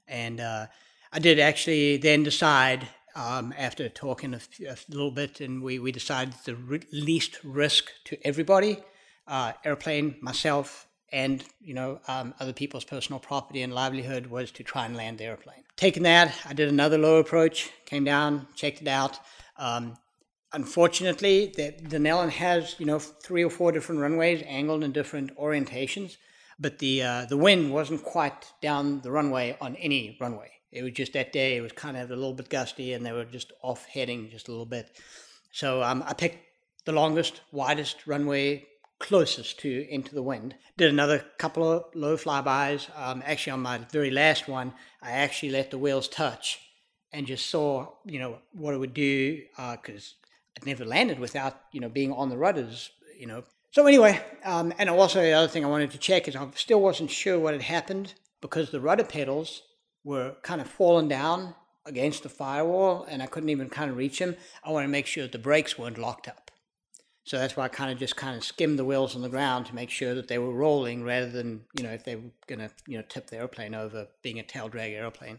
And 0.08 0.40
uh, 0.40 0.66
I 1.12 1.18
did 1.18 1.38
actually 1.38 1.98
then 1.98 2.22
decide. 2.22 2.88
Um, 3.14 3.52
after 3.58 3.90
talking 3.90 4.32
a, 4.34 4.40
little 4.88 5.10
bit, 5.10 5.40
and 5.40 5.62
we, 5.62 5.78
we 5.78 5.92
decided 5.92 6.32
the 6.46 6.56
re- 6.56 6.80
least 6.92 7.38
risk 7.44 7.90
to 8.04 8.16
everybody 8.26 8.78
uh, 9.26 9.52
airplane, 9.64 10.16
myself, 10.20 10.86
and 11.12 11.44
you 11.60 11.74
know 11.74 12.00
um, 12.08 12.34
other 12.40 12.52
people's 12.52 12.84
personal 12.84 13.20
property 13.20 13.62
and 13.62 13.74
livelihood 13.74 14.26
was 14.26 14.50
to 14.52 14.62
try 14.62 14.86
and 14.86 14.96
land 14.96 15.18
the 15.18 15.24
airplane. 15.24 15.64
Taking 15.76 16.02
that, 16.04 16.34
I 16.46 16.54
did 16.54 16.68
another 16.68 16.98
low 16.98 17.18
approach, 17.18 17.70
came 17.84 18.04
down, 18.04 18.46
checked 18.54 18.80
it 18.82 18.88
out. 18.88 19.18
Um, 19.58 19.96
unfortunately, 20.52 21.52
the, 21.56 21.72
Dunnellon 21.72 22.30
has 22.30 22.76
you 22.78 22.86
know 22.86 22.98
three 22.98 23.44
or 23.44 23.50
four 23.50 23.72
different 23.72 24.00
runways 24.00 24.42
angled 24.46 24.82
in 24.82 24.92
different 24.92 25.36
orientations, 25.36 26.16
but 26.58 26.78
the 26.78 27.02
uh, 27.02 27.26
the 27.26 27.36
wind 27.36 27.72
wasn't 27.72 28.02
quite 28.02 28.52
down 28.60 29.00
the 29.02 29.10
runway 29.10 29.56
on 29.60 29.76
any 29.76 30.16
runway. 30.20 30.51
It 30.72 30.82
was 30.82 30.92
just 30.92 31.12
that 31.12 31.32
day. 31.32 31.56
It 31.56 31.60
was 31.60 31.72
kind 31.72 31.96
of 31.96 32.10
a 32.10 32.16
little 32.16 32.32
bit 32.32 32.48
gusty, 32.48 32.94
and 32.94 33.04
they 33.04 33.12
were 33.12 33.24
just 33.24 33.52
off 33.62 33.84
heading 33.86 34.30
just 34.30 34.48
a 34.48 34.50
little 34.50 34.66
bit. 34.66 34.90
So 35.52 35.82
um, 35.82 36.02
I 36.06 36.14
picked 36.14 36.38
the 36.84 36.92
longest, 36.92 37.42
widest 37.52 38.06
runway 38.06 38.66
closest 39.02 39.58
to 39.58 39.86
into 39.90 40.14
the 40.14 40.22
wind. 40.22 40.54
Did 40.76 40.90
another 40.90 41.24
couple 41.36 41.70
of 41.70 41.84
low 41.94 42.16
flybys. 42.16 42.88
Um, 42.96 43.22
actually, 43.26 43.52
on 43.52 43.60
my 43.60 43.78
very 43.90 44.10
last 44.10 44.48
one, 44.48 44.72
I 45.02 45.10
actually 45.10 45.50
let 45.50 45.70
the 45.70 45.78
wheels 45.78 46.08
touch 46.08 46.60
and 47.12 47.26
just 47.26 47.50
saw, 47.50 47.88
you 48.06 48.18
know, 48.18 48.38
what 48.52 48.74
it 48.74 48.78
would 48.78 48.94
do 48.94 49.42
because 49.56 50.14
uh, 50.14 50.60
I'd 50.60 50.66
never 50.66 50.84
landed 50.84 51.18
without, 51.18 51.60
you 51.72 51.80
know, 51.80 51.88
being 51.88 52.12
on 52.12 52.30
the 52.30 52.38
rudders, 52.38 52.90
you 53.18 53.26
know. 53.26 53.42
So 53.72 53.86
anyway, 53.86 54.22
um, 54.44 54.72
and 54.78 54.88
also 54.88 55.20
the 55.20 55.32
other 55.32 55.48
thing 55.48 55.64
I 55.64 55.68
wanted 55.68 55.90
to 55.90 55.98
check 55.98 56.28
is 56.28 56.36
I 56.36 56.48
still 56.54 56.80
wasn't 56.80 57.10
sure 57.10 57.38
what 57.38 57.54
had 57.54 57.62
happened 57.62 58.14
because 58.40 58.70
the 58.70 58.80
rudder 58.80 59.04
pedals 59.04 59.62
were 60.04 60.36
kind 60.42 60.60
of 60.60 60.68
falling 60.68 61.08
down 61.08 61.54
against 61.84 62.22
the 62.22 62.28
firewall 62.28 63.04
and 63.04 63.22
I 63.22 63.26
couldn't 63.26 63.48
even 63.48 63.68
kind 63.68 63.90
of 63.90 63.96
reach 63.96 64.18
them. 64.18 64.36
I 64.64 64.70
wanted 64.70 64.86
to 64.86 64.92
make 64.92 65.06
sure 65.06 65.24
that 65.24 65.32
the 65.32 65.38
brakes 65.38 65.78
weren't 65.78 65.98
locked 65.98 66.28
up. 66.28 66.50
So 67.24 67.38
that's 67.38 67.56
why 67.56 67.64
I 67.64 67.68
kind 67.68 67.92
of 67.92 67.98
just 67.98 68.16
kind 68.16 68.36
of 68.36 68.42
skimmed 68.42 68.78
the 68.78 68.84
wheels 68.84 69.14
on 69.14 69.22
the 69.22 69.28
ground 69.28 69.66
to 69.66 69.74
make 69.74 69.90
sure 69.90 70.14
that 70.14 70.26
they 70.26 70.38
were 70.38 70.52
rolling 70.52 71.04
rather 71.04 71.30
than, 71.30 71.62
you 71.76 71.84
know, 71.84 71.90
if 71.90 72.04
they 72.04 72.16
were 72.16 72.30
going 72.48 72.58
to, 72.58 72.70
you 72.86 72.98
know, 72.98 73.04
tip 73.08 73.28
the 73.28 73.36
airplane 73.36 73.74
over 73.74 74.08
being 74.22 74.40
a 74.40 74.42
tail 74.42 74.68
drag 74.68 74.92
airplane. 74.92 75.38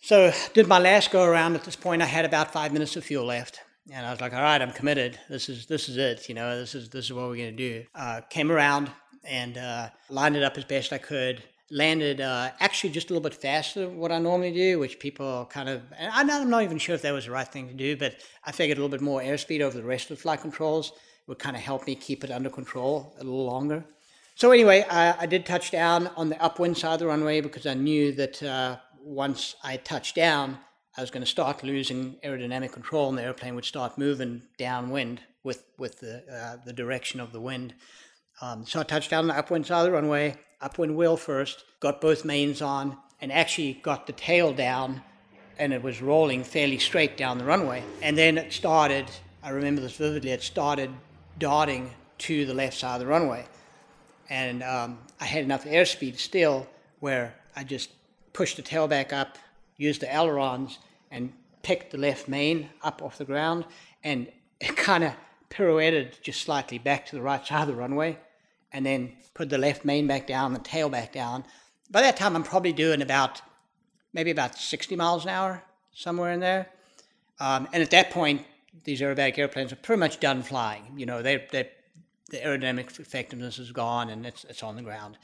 So 0.00 0.32
did 0.52 0.66
my 0.66 0.78
last 0.78 1.12
go 1.12 1.24
around 1.24 1.54
at 1.54 1.64
this 1.64 1.76
point. 1.76 2.02
I 2.02 2.06
had 2.06 2.24
about 2.24 2.52
five 2.52 2.72
minutes 2.72 2.96
of 2.96 3.04
fuel 3.04 3.24
left. 3.24 3.60
And 3.92 4.04
I 4.04 4.10
was 4.10 4.20
like, 4.20 4.32
all 4.32 4.42
right, 4.42 4.60
I'm 4.60 4.72
committed. 4.72 5.18
This 5.28 5.48
is 5.48 5.66
this 5.66 5.88
is 5.88 5.96
it. 5.96 6.28
You 6.28 6.34
know, 6.34 6.58
this 6.58 6.74
is 6.74 6.88
this 6.88 7.04
is 7.04 7.12
what 7.12 7.28
we're 7.28 7.36
gonna 7.36 7.52
do. 7.52 7.84
Uh, 7.94 8.20
came 8.28 8.50
around 8.50 8.90
and 9.22 9.56
uh, 9.56 9.90
lined 10.08 10.36
it 10.36 10.42
up 10.42 10.58
as 10.58 10.64
best 10.64 10.92
I 10.92 10.98
could 10.98 11.42
landed 11.70 12.20
uh, 12.20 12.50
actually 12.60 12.90
just 12.90 13.10
a 13.10 13.12
little 13.12 13.28
bit 13.28 13.34
faster 13.34 13.80
than 13.80 13.96
what 13.96 14.12
I 14.12 14.18
normally 14.18 14.52
do, 14.52 14.78
which 14.78 14.98
people 14.98 15.48
kind 15.50 15.68
of, 15.68 15.82
and 15.98 16.30
I'm 16.30 16.48
not 16.48 16.62
even 16.62 16.78
sure 16.78 16.94
if 16.94 17.02
that 17.02 17.12
was 17.12 17.24
the 17.24 17.32
right 17.32 17.46
thing 17.46 17.68
to 17.68 17.74
do, 17.74 17.96
but 17.96 18.16
I 18.44 18.52
figured 18.52 18.78
a 18.78 18.80
little 18.80 18.96
bit 18.96 19.00
more 19.00 19.20
airspeed 19.20 19.60
over 19.60 19.76
the 19.76 19.84
rest 19.84 20.10
of 20.10 20.16
the 20.16 20.22
flight 20.22 20.40
controls 20.40 20.92
would 21.26 21.38
kind 21.38 21.56
of 21.56 21.62
help 21.62 21.86
me 21.86 21.94
keep 21.94 22.22
it 22.22 22.30
under 22.30 22.48
control 22.48 23.14
a 23.18 23.24
little 23.24 23.44
longer. 23.44 23.84
So 24.36 24.52
anyway, 24.52 24.84
I, 24.88 25.22
I 25.22 25.26
did 25.26 25.46
touch 25.46 25.70
down 25.70 26.08
on 26.16 26.28
the 26.28 26.40
upwind 26.40 26.76
side 26.76 26.94
of 26.94 26.98
the 27.00 27.06
runway 27.06 27.40
because 27.40 27.66
I 27.66 27.74
knew 27.74 28.12
that 28.12 28.42
uh, 28.42 28.76
once 29.02 29.56
I 29.64 29.78
touched 29.78 30.14
down, 30.14 30.58
I 30.96 31.00
was 31.00 31.10
going 31.10 31.24
to 31.24 31.30
start 31.30 31.62
losing 31.62 32.16
aerodynamic 32.24 32.72
control 32.72 33.08
and 33.08 33.18
the 33.18 33.22
airplane 33.22 33.54
would 33.54 33.64
start 33.64 33.98
moving 33.98 34.42
downwind 34.56 35.20
with, 35.42 35.64
with 35.78 36.00
the, 36.00 36.22
uh, 36.32 36.56
the 36.64 36.72
direction 36.72 37.18
of 37.18 37.32
the 37.32 37.40
wind. 37.40 37.74
Um, 38.40 38.66
so 38.66 38.80
I 38.80 38.82
touched 38.82 39.10
down 39.10 39.24
on 39.24 39.28
the 39.28 39.38
upwind 39.38 39.66
side 39.66 39.80
of 39.80 39.86
the 39.86 39.92
runway, 39.92 40.36
upwind 40.60 40.94
wheel 40.94 41.16
first, 41.16 41.64
got 41.80 42.00
both 42.00 42.24
mains 42.24 42.60
on, 42.60 42.98
and 43.20 43.32
actually 43.32 43.74
got 43.82 44.06
the 44.06 44.12
tail 44.12 44.52
down, 44.52 45.00
and 45.58 45.72
it 45.72 45.82
was 45.82 46.02
rolling 46.02 46.44
fairly 46.44 46.78
straight 46.78 47.16
down 47.16 47.38
the 47.38 47.44
runway. 47.44 47.82
And 48.02 48.16
then 48.16 48.36
it 48.36 48.52
started, 48.52 49.10
I 49.42 49.50
remember 49.50 49.80
this 49.80 49.96
vividly, 49.96 50.32
it 50.32 50.42
started 50.42 50.90
darting 51.38 51.90
to 52.18 52.44
the 52.44 52.52
left 52.52 52.76
side 52.76 52.96
of 52.96 53.00
the 53.00 53.06
runway. 53.06 53.46
And 54.28 54.62
um, 54.62 54.98
I 55.18 55.24
had 55.24 55.44
enough 55.44 55.64
airspeed 55.64 56.18
still 56.18 56.66
where 57.00 57.34
I 57.54 57.64
just 57.64 57.90
pushed 58.34 58.56
the 58.56 58.62
tail 58.62 58.86
back 58.86 59.14
up, 59.14 59.38
used 59.78 60.02
the 60.02 60.14
ailerons, 60.14 60.78
and 61.10 61.32
picked 61.62 61.90
the 61.90 61.98
left 61.98 62.28
main 62.28 62.68
up 62.82 63.00
off 63.00 63.16
the 63.16 63.24
ground, 63.24 63.64
and 64.04 64.30
it 64.60 64.76
kind 64.76 65.04
of 65.04 65.14
pirouetted 65.48 66.20
just 66.20 66.42
slightly 66.42 66.76
back 66.76 67.06
to 67.06 67.16
the 67.16 67.22
right 67.22 67.46
side 67.46 67.62
of 67.62 67.68
the 67.68 67.74
runway 67.74 68.18
and 68.76 68.84
then 68.84 69.10
put 69.32 69.48
the 69.48 69.56
left 69.56 69.86
main 69.86 70.06
back 70.06 70.26
down, 70.26 70.52
the 70.52 70.58
tail 70.58 70.90
back 70.90 71.10
down. 71.10 71.44
By 71.90 72.02
that 72.02 72.18
time, 72.18 72.36
I'm 72.36 72.42
probably 72.42 72.74
doing 72.74 73.00
about 73.00 73.40
maybe 74.12 74.30
about 74.30 74.58
60 74.58 74.94
miles 74.96 75.24
an 75.24 75.30
hour, 75.30 75.62
somewhere 75.94 76.30
in 76.32 76.40
there. 76.40 76.68
Um, 77.40 77.66
and 77.72 77.82
at 77.82 77.90
that 77.92 78.10
point, 78.10 78.44
these 78.84 79.00
aerobatic 79.00 79.38
airplanes 79.38 79.72
are 79.72 79.76
pretty 79.76 80.00
much 80.00 80.20
done 80.20 80.42
flying. 80.42 80.92
You 80.94 81.06
know, 81.06 81.22
they, 81.22 81.46
they, 81.50 81.70
the 82.28 82.36
aerodynamic 82.36 83.00
effectiveness 83.00 83.58
is 83.58 83.72
gone 83.72 84.10
and 84.10 84.26
it's, 84.26 84.44
it's 84.44 84.62
on 84.62 84.76
the 84.76 84.82
ground. 84.82 85.16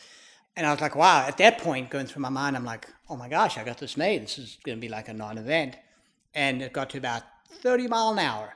And 0.57 0.67
I 0.67 0.73
was 0.73 0.81
like, 0.81 0.97
wow, 0.97 1.27
at 1.27 1.37
that 1.37 1.59
point, 1.59 1.91
going 1.91 2.07
through 2.07 2.23
my 2.23 2.31
mind, 2.31 2.57
I'm 2.57 2.65
like, 2.65 2.89
oh 3.11 3.17
my 3.17 3.29
gosh, 3.29 3.59
I 3.59 3.65
got 3.65 3.77
this 3.77 3.99
made. 3.99 4.23
This 4.23 4.39
is 4.39 4.57
going 4.65 4.79
to 4.79 4.81
be 4.81 4.89
like 4.89 5.09
a 5.11 5.15
non 5.15 5.37
event. 5.37 5.77
And 6.35 6.63
it 6.63 6.73
got 6.73 6.89
to 6.91 6.99
about 6.99 7.23
30 7.51 7.87
mile 7.89 8.13
an 8.13 8.19
hour 8.19 8.55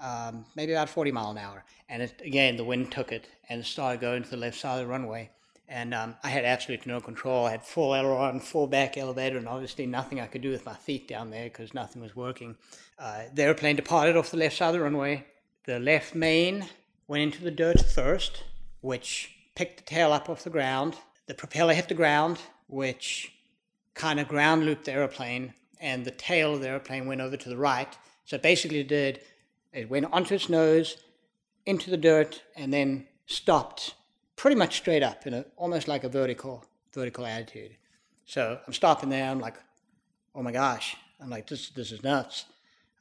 um, 0.00 0.44
maybe 0.54 0.72
about 0.72 0.88
40 0.88 1.12
mile 1.12 1.30
an 1.30 1.38
hour. 1.38 1.64
And 1.88 2.02
it, 2.02 2.20
again, 2.24 2.56
the 2.56 2.64
wind 2.64 2.92
took 2.92 3.12
it 3.12 3.26
and 3.48 3.60
it 3.60 3.64
started 3.64 4.00
going 4.00 4.22
to 4.22 4.30
the 4.30 4.36
left 4.36 4.58
side 4.58 4.74
of 4.74 4.86
the 4.86 4.86
runway. 4.86 5.30
And 5.68 5.92
um, 5.92 6.16
I 6.24 6.28
had 6.28 6.44
absolutely 6.44 6.90
no 6.90 7.00
control. 7.00 7.46
I 7.46 7.50
had 7.50 7.62
full 7.62 7.94
aileron, 7.94 8.40
full 8.40 8.66
back 8.66 8.96
elevator, 8.96 9.36
and 9.36 9.46
obviously 9.46 9.86
nothing 9.86 10.18
I 10.18 10.26
could 10.26 10.40
do 10.40 10.50
with 10.50 10.64
my 10.64 10.74
feet 10.74 11.06
down 11.06 11.30
there 11.30 11.44
because 11.44 11.74
nothing 11.74 12.00
was 12.00 12.16
working. 12.16 12.56
Uh, 12.98 13.24
the 13.34 13.42
airplane 13.42 13.76
departed 13.76 14.16
off 14.16 14.30
the 14.30 14.38
left 14.38 14.56
side 14.56 14.68
of 14.68 14.74
the 14.74 14.80
runway. 14.80 15.26
The 15.66 15.78
left 15.78 16.14
main 16.14 16.66
went 17.06 17.22
into 17.22 17.44
the 17.44 17.50
dirt 17.50 17.82
first, 17.82 18.44
which 18.80 19.34
picked 19.54 19.76
the 19.78 19.84
tail 19.84 20.12
up 20.12 20.30
off 20.30 20.44
the 20.44 20.50
ground. 20.50 20.94
The 21.26 21.34
propeller 21.34 21.74
hit 21.74 21.88
the 21.88 21.94
ground, 21.94 22.38
which 22.68 23.32
kind 23.92 24.18
of 24.18 24.28
ground 24.28 24.64
looped 24.64 24.86
the 24.86 24.92
airplane 24.92 25.52
and 25.80 26.04
the 26.04 26.10
tail 26.10 26.54
of 26.54 26.60
the 26.60 26.68
airplane 26.68 27.06
went 27.06 27.20
over 27.20 27.36
to 27.36 27.48
the 27.48 27.56
right. 27.56 27.96
So 28.24 28.38
basically 28.38 28.82
did 28.82 29.20
it 29.72 29.90
went 29.90 30.06
onto 30.12 30.34
its 30.34 30.48
nose, 30.48 30.96
into 31.66 31.90
the 31.90 31.96
dirt, 31.96 32.42
and 32.56 32.72
then 32.72 33.06
stopped 33.26 33.94
pretty 34.36 34.56
much 34.56 34.76
straight 34.76 35.02
up 35.02 35.26
in 35.26 35.34
a 35.34 35.44
almost 35.56 35.88
like 35.88 36.04
a 36.04 36.08
vertical 36.08 36.64
vertical 36.92 37.26
attitude. 37.26 37.76
So 38.24 38.58
I'm 38.66 38.72
stopping 38.72 39.10
there. 39.10 39.30
I'm 39.30 39.40
like, 39.40 39.56
oh 40.34 40.42
my 40.42 40.52
gosh! 40.52 40.96
I'm 41.20 41.30
like, 41.30 41.46
this 41.46 41.70
this 41.70 41.92
is 41.92 42.02
nuts. 42.02 42.46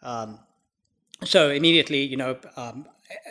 Um, 0.01 0.39
so 1.23 1.49
immediately, 1.49 2.03
you 2.03 2.17
know, 2.17 2.37
um, 2.55 2.85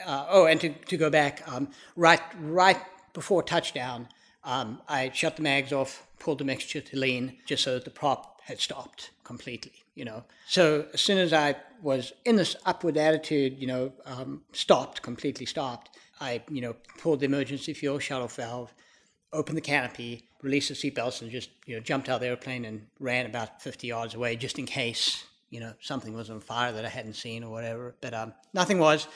uh, 0.05 0.27
oh, 0.29 0.47
and 0.47 0.61
to, 0.61 0.71
to 0.71 0.97
go 0.97 1.11
back, 1.11 1.43
um, 1.47 1.69
right 1.95 2.21
right 2.41 2.79
before 3.13 3.43
touchdown, 3.43 4.09
um, 4.45 4.81
I 4.89 5.11
shut 5.13 5.37
the 5.37 5.43
mags 5.43 5.73
off, 5.73 6.06
pulled 6.19 6.39
the 6.39 6.45
mixture 6.45 6.81
to 6.81 6.97
lean, 6.97 7.37
just 7.47 7.63
so 7.63 7.75
that 7.75 7.85
the 7.85 7.91
prop 7.91 8.41
had 8.45 8.61
stopped 8.61 9.11
completely. 9.25 9.73
You 9.95 10.05
know, 10.05 10.25
so 10.47 10.87
as 10.93 11.01
soon 11.01 11.19
as 11.19 11.33
I 11.33 11.57
was 11.83 12.13
in 12.25 12.37
this 12.37 12.55
upward 12.67 12.97
attitude, 12.97 13.57
you 13.59 13.67
know, 13.67 13.93
um, 14.05 14.43
stopped 14.53 15.03
completely 15.03 15.47
stopped. 15.47 15.91
I, 16.21 16.43
you 16.51 16.61
know, 16.61 16.77
pulled 16.99 17.21
the 17.21 17.27
emergency 17.27 17.75
fuel 17.75 17.99
shut-off 17.99 18.37
valve, 18.37 18.73
opened 19.33 19.57
the 19.57 19.63
canopy, 19.63 20.25
released 20.43 20.69
the 20.69 20.75
seatbelts, 20.75 21.21
and 21.21 21.31
just, 21.31 21.51
you 21.67 21.75
know, 21.77 21.81
jumped 21.81 22.09
out 22.09 22.17
of 22.17 22.21
the 22.23 22.29
airplane 22.29 22.65
and 22.65 22.87
ran 23.01 23.27
about 23.27 23.63
50 23.63 23.87
yards 23.87 24.15
away 24.15 24.37
just 24.37 24.59
in 24.59 24.67
case, 24.67 25.25
you 25.51 25.61
know, 25.61 25.75
something 25.81 26.15
was 26.15 26.31
on 26.31 26.41
fire 26.41 26.73
that 26.73 26.85
I 26.85 26.89
hadn't 26.89 27.15
seen 27.15 27.45
or 27.45 27.51
whatever. 27.51 27.95
But 28.01 28.15
um, 28.15 28.33
nothing 28.55 28.79
was, 28.79 29.09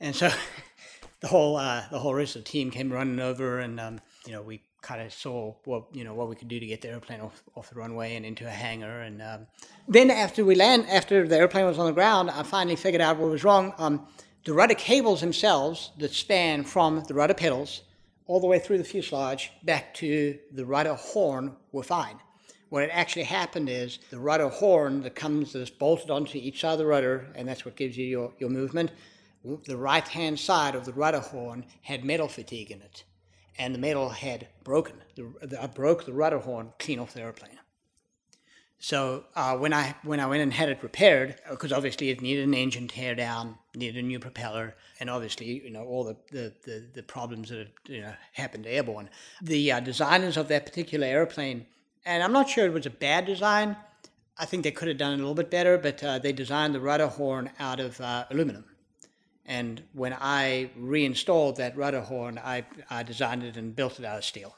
and 0.00 0.14
so 0.14 0.30
the 1.20 1.28
whole 1.28 1.56
uh, 1.56 1.84
the 1.90 1.98
whole 1.98 2.14
rest 2.14 2.36
of 2.36 2.44
the 2.44 2.50
team 2.50 2.70
came 2.70 2.92
running 2.92 3.20
over, 3.20 3.58
and 3.60 3.78
um, 3.78 4.00
you 4.26 4.32
know, 4.32 4.42
we 4.42 4.62
kind 4.80 5.02
of 5.02 5.12
saw 5.12 5.54
what 5.64 5.84
you 5.92 6.04
know 6.04 6.14
what 6.14 6.28
we 6.28 6.36
could 6.36 6.48
do 6.48 6.60
to 6.60 6.66
get 6.66 6.80
the 6.80 6.88
airplane 6.88 7.20
off, 7.20 7.42
off 7.54 7.70
the 7.70 7.76
runway 7.76 8.16
and 8.16 8.24
into 8.24 8.46
a 8.46 8.50
hangar. 8.50 9.00
And 9.00 9.20
um, 9.20 9.46
then 9.86 10.10
after 10.10 10.44
we 10.44 10.54
land, 10.54 10.86
after 10.88 11.26
the 11.26 11.36
airplane 11.36 11.66
was 11.66 11.78
on 11.78 11.86
the 11.86 11.92
ground, 11.92 12.30
I 12.30 12.42
finally 12.42 12.76
figured 12.76 13.02
out 13.02 13.18
what 13.18 13.30
was 13.30 13.44
wrong. 13.44 13.74
Um, 13.78 14.06
the 14.44 14.54
rudder 14.54 14.74
cables 14.74 15.20
themselves 15.20 15.90
that 15.98 16.12
span 16.12 16.64
from 16.64 17.02
the 17.06 17.14
rudder 17.14 17.34
pedals 17.34 17.82
all 18.26 18.40
the 18.40 18.46
way 18.46 18.58
through 18.58 18.78
the 18.78 18.84
fuselage 18.84 19.50
back 19.64 19.94
to 19.94 20.38
the 20.52 20.64
rudder 20.64 20.94
horn 20.94 21.56
were 21.72 21.82
fine. 21.82 22.18
What 22.68 22.82
had 22.82 22.90
actually 22.90 23.24
happened 23.24 23.70
is 23.70 23.98
the 24.10 24.18
rudder 24.18 24.48
horn 24.48 25.02
that 25.02 25.14
comes 25.14 25.54
that's 25.54 25.70
bolted 25.70 26.10
onto 26.10 26.38
each 26.38 26.60
side 26.60 26.72
of 26.72 26.78
the 26.78 26.86
rudder, 26.86 27.26
and 27.34 27.48
that's 27.48 27.64
what 27.64 27.76
gives 27.76 27.96
you 27.96 28.04
your, 28.04 28.32
your 28.38 28.50
movement. 28.50 28.90
The 29.64 29.76
right 29.76 30.06
hand 30.06 30.38
side 30.38 30.74
of 30.74 30.84
the 30.84 30.92
rudder 30.92 31.20
horn 31.20 31.64
had 31.80 32.04
metal 32.04 32.28
fatigue 32.28 32.70
in 32.70 32.82
it 32.82 33.04
and 33.58 33.74
the 33.74 33.78
metal 33.78 34.08
had 34.10 34.48
broken. 34.64 34.96
The, 35.16 35.58
I 35.60 35.66
broke 35.66 36.06
the 36.06 36.12
rudder 36.12 36.38
horn 36.38 36.72
clean 36.78 36.98
off 36.98 37.14
the 37.14 37.22
airplane. 37.22 37.58
So 38.80 39.24
uh, 39.34 39.56
when 39.56 39.72
I 39.72 39.96
when 40.04 40.20
I 40.20 40.26
went 40.26 40.42
and 40.42 40.52
had 40.52 40.68
it 40.68 40.82
repaired, 40.82 41.36
because 41.50 41.72
obviously 41.72 42.10
it 42.10 42.20
needed 42.20 42.46
an 42.46 42.54
engine 42.54 42.86
tear 42.86 43.16
down, 43.16 43.56
needed 43.74 44.04
a 44.04 44.06
new 44.06 44.20
propeller, 44.20 44.76
and 45.00 45.10
obviously 45.10 45.64
you 45.64 45.70
know 45.70 45.84
all 45.84 46.04
the 46.04 46.16
the, 46.30 46.52
the, 46.64 46.86
the 46.94 47.02
problems 47.02 47.48
that 47.48 47.68
you 47.88 48.02
know 48.02 48.12
happened 48.32 48.66
airborne. 48.66 49.10
The 49.42 49.72
uh, 49.72 49.80
designers 49.80 50.36
of 50.36 50.46
that 50.48 50.64
particular 50.64 51.06
airplane, 51.06 51.66
and 52.06 52.22
I'm 52.22 52.32
not 52.32 52.48
sure 52.48 52.66
it 52.66 52.72
was 52.72 52.86
a 52.86 52.90
bad 52.90 53.26
design. 53.26 53.76
I 54.38 54.44
think 54.44 54.62
they 54.62 54.70
could 54.70 54.86
have 54.86 54.98
done 54.98 55.12
it 55.12 55.16
a 55.16 55.18
little 55.18 55.34
bit 55.34 55.50
better, 55.50 55.76
but 55.76 56.02
uh, 56.04 56.20
they 56.20 56.32
designed 56.32 56.72
the 56.72 56.80
rudder 56.80 57.08
horn 57.08 57.50
out 57.58 57.80
of 57.80 58.00
uh, 58.00 58.26
aluminum. 58.30 58.64
And 59.48 59.82
when 59.94 60.14
I 60.20 60.70
reinstalled 60.76 61.56
that 61.56 61.74
rudder 61.74 62.02
horn, 62.02 62.38
I, 62.38 62.66
I 62.90 63.02
designed 63.02 63.42
it 63.42 63.56
and 63.56 63.74
built 63.74 63.98
it 63.98 64.04
out 64.04 64.18
of 64.18 64.24
steel. 64.24 64.54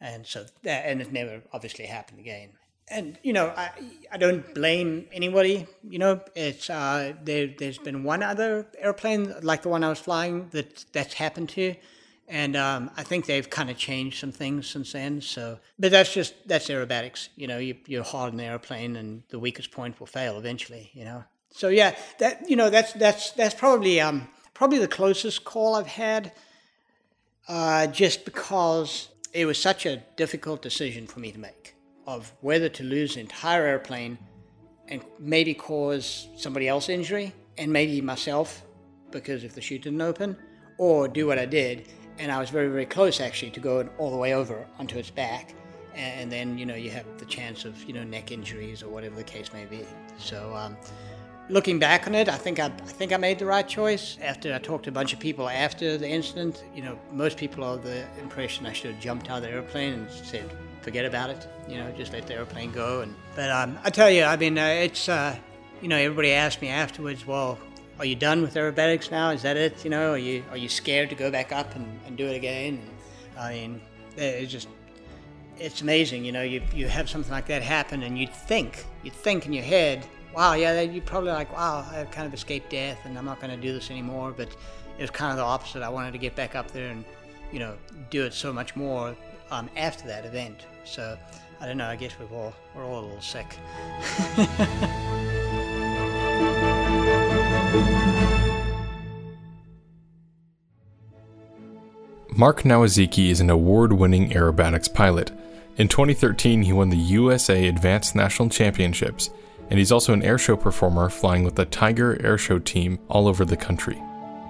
And 0.00 0.24
so 0.24 0.46
that, 0.62 0.86
and 0.86 1.02
it 1.02 1.12
never 1.12 1.42
obviously 1.52 1.86
happened 1.86 2.20
again. 2.20 2.50
And 2.88 3.18
you 3.22 3.32
know, 3.32 3.52
I 3.56 3.70
I 4.12 4.18
don't 4.18 4.54
blame 4.54 5.06
anybody. 5.10 5.66
You 5.82 5.98
know, 5.98 6.20
it's 6.36 6.68
uh, 6.70 7.14
there. 7.24 7.48
There's 7.58 7.78
been 7.78 8.04
one 8.04 8.22
other 8.22 8.66
airplane 8.78 9.34
like 9.42 9.62
the 9.62 9.70
one 9.70 9.82
I 9.82 9.88
was 9.88 9.98
flying 9.98 10.48
that 10.50 10.84
that's 10.92 11.14
happened 11.14 11.48
to, 11.50 11.74
and 12.28 12.54
um, 12.54 12.90
I 12.94 13.02
think 13.02 13.24
they've 13.24 13.48
kind 13.48 13.70
of 13.70 13.78
changed 13.78 14.20
some 14.20 14.32
things 14.32 14.68
since 14.68 14.92
then. 14.92 15.22
So, 15.22 15.58
but 15.78 15.92
that's 15.92 16.12
just 16.12 16.34
that's 16.46 16.68
aerobatics. 16.68 17.30
You 17.36 17.46
know, 17.46 17.56
you 17.58 17.76
you're 17.86 18.04
hard 18.04 18.32
in 18.32 18.36
the 18.36 18.44
airplane, 18.44 18.96
and 18.96 19.22
the 19.30 19.38
weakest 19.38 19.70
point 19.70 19.98
will 19.98 20.06
fail 20.06 20.36
eventually. 20.36 20.90
You 20.92 21.06
know, 21.06 21.24
so 21.54 21.68
yeah, 21.68 21.96
that 22.18 22.50
you 22.50 22.56
know 22.56 22.68
that's 22.68 22.92
that's 22.94 23.30
that's 23.30 23.54
probably 23.54 24.00
um, 24.00 24.28
probably 24.52 24.78
the 24.78 24.88
closest 24.88 25.44
call 25.44 25.76
I've 25.76 25.86
had. 25.86 26.32
Uh, 27.46 27.86
just 27.88 28.24
because 28.24 29.10
it 29.34 29.44
was 29.44 29.58
such 29.58 29.84
a 29.84 30.02
difficult 30.16 30.62
decision 30.62 31.06
for 31.06 31.20
me 31.20 31.30
to 31.30 31.38
make 31.38 31.74
of 32.06 32.32
whether 32.40 32.70
to 32.70 32.82
lose 32.82 33.14
the 33.14 33.20
entire 33.20 33.66
airplane 33.66 34.16
and 34.88 35.02
maybe 35.18 35.52
cause 35.52 36.28
somebody 36.36 36.66
else 36.68 36.88
injury 36.88 37.34
and 37.58 37.70
maybe 37.70 38.00
myself 38.00 38.62
because 39.10 39.44
if 39.44 39.54
the 39.54 39.60
chute 39.60 39.82
didn't 39.82 40.00
open, 40.00 40.36
or 40.78 41.08
do 41.08 41.26
what 41.26 41.38
I 41.38 41.46
did. 41.46 41.88
And 42.18 42.30
I 42.30 42.38
was 42.38 42.50
very, 42.50 42.68
very 42.68 42.86
close 42.86 43.20
actually 43.20 43.50
to 43.52 43.60
going 43.60 43.88
all 43.98 44.10
the 44.10 44.16
way 44.16 44.34
over 44.34 44.66
onto 44.78 44.98
its 44.98 45.10
back. 45.10 45.54
And 45.94 46.30
then, 46.30 46.58
you 46.58 46.66
know, 46.66 46.74
you 46.74 46.90
have 46.90 47.06
the 47.18 47.24
chance 47.24 47.64
of, 47.64 47.80
you 47.84 47.92
know, 47.92 48.02
neck 48.02 48.32
injuries 48.32 48.82
or 48.82 48.88
whatever 48.88 49.14
the 49.14 49.24
case 49.24 49.52
may 49.52 49.64
be. 49.64 49.84
So, 50.18 50.54
um, 50.54 50.76
Looking 51.50 51.78
back 51.78 52.06
on 52.06 52.14
it, 52.14 52.28
I 52.28 52.36
think 52.36 52.58
I, 52.58 52.66
I 52.66 52.68
think 52.68 53.12
I 53.12 53.18
made 53.18 53.38
the 53.38 53.44
right 53.44 53.68
choice. 53.68 54.16
After 54.22 54.54
I 54.54 54.58
talked 54.58 54.84
to 54.84 54.90
a 54.90 54.92
bunch 54.92 55.12
of 55.12 55.18
people 55.18 55.46
after 55.46 55.98
the 55.98 56.08
incident, 56.08 56.64
you 56.74 56.82
know, 56.82 56.98
most 57.12 57.36
people 57.36 57.62
are 57.64 57.76
the 57.76 58.04
impression 58.18 58.64
I 58.64 58.72
should 58.72 58.92
have 58.92 59.00
jumped 59.00 59.28
out 59.28 59.38
of 59.38 59.42
the 59.42 59.50
airplane 59.50 59.92
and 59.92 60.10
said, 60.10 60.50
"Forget 60.80 61.04
about 61.04 61.28
it," 61.28 61.46
you 61.68 61.76
know, 61.76 61.92
just 61.92 62.14
let 62.14 62.26
the 62.26 62.34
airplane 62.34 62.72
go. 62.72 63.02
And 63.02 63.14
but 63.36 63.50
um, 63.50 63.78
I 63.84 63.90
tell 63.90 64.10
you, 64.10 64.24
I 64.24 64.36
mean, 64.36 64.56
uh, 64.56 64.64
it's 64.64 65.06
uh, 65.06 65.36
you 65.82 65.88
know, 65.88 65.96
everybody 65.96 66.32
asked 66.32 66.62
me 66.62 66.68
afterwards, 66.68 67.26
"Well, 67.26 67.58
are 67.98 68.06
you 68.06 68.16
done 68.16 68.40
with 68.40 68.54
aerobatics 68.54 69.10
now? 69.10 69.28
Is 69.28 69.42
that 69.42 69.58
it? 69.58 69.84
You 69.84 69.90
know, 69.90 70.12
are 70.12 70.18
you 70.18 70.42
are 70.50 70.56
you 70.56 70.70
scared 70.70 71.10
to 71.10 71.14
go 71.14 71.30
back 71.30 71.52
up 71.52 71.76
and, 71.76 71.86
and 72.06 72.16
do 72.16 72.26
it 72.26 72.36
again?" 72.36 72.80
I 73.38 73.52
mean, 73.52 73.82
it's 74.16 74.50
just 74.50 74.68
it's 75.58 75.82
amazing, 75.82 76.24
you 76.24 76.32
know, 76.32 76.42
you, 76.42 76.62
you 76.74 76.88
have 76.88 77.08
something 77.08 77.30
like 77.30 77.46
that 77.46 77.62
happen 77.62 78.02
and 78.02 78.18
you 78.18 78.26
think, 78.26 78.84
you 79.02 79.10
think 79.10 79.46
in 79.46 79.52
your 79.52 79.62
head, 79.62 80.04
wow, 80.34 80.54
yeah, 80.54 80.80
you 80.80 81.00
probably 81.00 81.30
like, 81.30 81.52
wow, 81.52 81.86
I've 81.92 82.10
kind 82.10 82.26
of 82.26 82.34
escaped 82.34 82.70
death 82.70 82.98
and 83.04 83.16
I'm 83.16 83.24
not 83.24 83.40
going 83.40 83.54
to 83.54 83.60
do 83.60 83.72
this 83.72 83.90
anymore. 83.90 84.34
But 84.36 84.48
it 84.98 85.02
was 85.02 85.10
kind 85.10 85.30
of 85.30 85.36
the 85.36 85.44
opposite. 85.44 85.82
I 85.82 85.88
wanted 85.88 86.12
to 86.12 86.18
get 86.18 86.34
back 86.34 86.54
up 86.54 86.70
there 86.70 86.90
and, 86.90 87.04
you 87.52 87.58
know, 87.58 87.76
do 88.10 88.24
it 88.24 88.34
so 88.34 88.52
much 88.52 88.76
more 88.76 89.16
um, 89.50 89.68
after 89.76 90.06
that 90.08 90.24
event. 90.24 90.66
So 90.84 91.18
I 91.60 91.66
don't 91.66 91.78
know. 91.78 91.86
I 91.86 91.96
guess 91.96 92.12
we're 92.18 92.36
all 92.36 92.54
we're 92.74 92.84
all 92.84 93.00
a 93.00 93.06
little 93.06 93.20
sick. 93.20 93.56
Mark 102.36 102.62
Nowosielski 102.62 103.30
is 103.30 103.40
an 103.40 103.48
award-winning 103.48 104.30
aerobatics 104.30 104.92
pilot. 104.92 105.30
In 105.76 105.86
2013, 105.86 106.62
he 106.62 106.72
won 106.72 106.90
the 106.90 106.96
USA 106.96 107.68
Advanced 107.68 108.16
National 108.16 108.48
Championships 108.48 109.30
and 109.70 109.78
he's 109.78 109.92
also 109.92 110.12
an 110.12 110.22
airshow 110.22 110.58
performer 110.60 111.08
flying 111.08 111.44
with 111.44 111.54
the 111.54 111.64
Tiger 111.64 112.16
Airshow 112.16 112.62
team 112.62 112.98
all 113.08 113.28
over 113.28 113.44
the 113.44 113.56
country. 113.56 114.00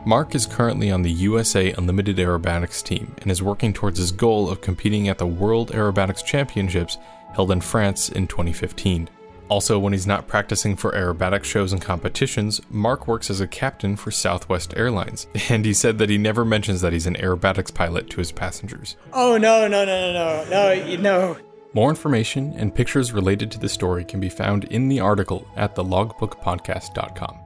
Mark 0.06 0.34
is 0.34 0.44
currently 0.44 0.90
on 0.90 1.02
the 1.02 1.10
USA 1.10 1.72
Unlimited 1.72 2.18
Aerobatics 2.18 2.82
team 2.82 3.14
and 3.22 3.30
is 3.30 3.42
working 3.42 3.72
towards 3.72 3.98
his 3.98 4.12
goal 4.12 4.50
of 4.50 4.60
competing 4.60 5.08
at 5.08 5.16
the 5.16 5.26
World 5.26 5.70
Aerobatics 5.72 6.24
Championships 6.24 6.98
held 7.34 7.50
in 7.50 7.60
France 7.60 8.10
in 8.10 8.26
2015. 8.26 9.08
Also, 9.48 9.78
when 9.78 9.92
he's 9.92 10.06
not 10.06 10.26
practicing 10.26 10.74
for 10.74 10.92
aerobatic 10.92 11.44
shows 11.44 11.72
and 11.72 11.80
competitions, 11.80 12.60
Mark 12.70 13.06
works 13.06 13.30
as 13.30 13.40
a 13.40 13.46
captain 13.46 13.94
for 13.94 14.10
Southwest 14.10 14.74
Airlines, 14.76 15.26
and 15.48 15.64
he 15.64 15.74
said 15.74 15.98
that 15.98 16.10
he 16.10 16.18
never 16.18 16.44
mentions 16.44 16.80
that 16.80 16.92
he's 16.92 17.06
an 17.06 17.16
aerobatics 17.16 17.72
pilot 17.72 18.08
to 18.10 18.16
his 18.18 18.32
passengers. 18.32 18.96
Oh, 19.12 19.36
no, 19.36 19.68
no, 19.68 19.84
no, 19.84 20.12
no, 20.12 20.44
no, 20.50 20.74
no, 20.74 20.96
no. 20.96 21.36
More 21.74 21.90
information 21.90 22.54
and 22.56 22.72
pictures 22.72 23.12
related 23.12 23.50
to 23.50 23.58
the 23.58 23.68
story 23.68 24.04
can 24.04 24.20
be 24.20 24.28
found 24.28 24.64
in 24.64 24.88
the 24.88 25.00
article 25.00 25.44
at 25.56 25.74
thelogbookpodcast.com. 25.74 27.38